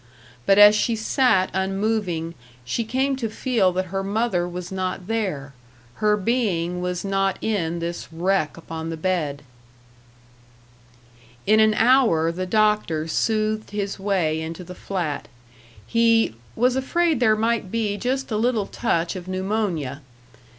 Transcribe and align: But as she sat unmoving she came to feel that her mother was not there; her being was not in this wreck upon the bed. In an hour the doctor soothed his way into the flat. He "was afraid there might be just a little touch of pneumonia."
But 0.47 0.57
as 0.57 0.73
she 0.73 0.95
sat 0.95 1.51
unmoving 1.53 2.33
she 2.65 2.83
came 2.85 3.15
to 3.17 3.29
feel 3.29 3.71
that 3.73 3.85
her 3.93 4.03
mother 4.03 4.47
was 4.47 4.71
not 4.71 5.05
there; 5.05 5.53
her 6.01 6.17
being 6.17 6.81
was 6.81 7.05
not 7.05 7.37
in 7.39 7.77
this 7.77 8.07
wreck 8.11 8.57
upon 8.57 8.89
the 8.89 8.97
bed. 8.97 9.43
In 11.45 11.59
an 11.59 11.75
hour 11.75 12.31
the 12.31 12.47
doctor 12.47 13.07
soothed 13.07 13.69
his 13.69 13.99
way 13.99 14.41
into 14.41 14.63
the 14.63 14.73
flat. 14.73 15.27
He 15.85 16.33
"was 16.55 16.75
afraid 16.75 17.19
there 17.19 17.35
might 17.35 17.69
be 17.71 17.95
just 17.95 18.31
a 18.31 18.37
little 18.37 18.65
touch 18.65 19.15
of 19.15 19.27
pneumonia." 19.27 20.01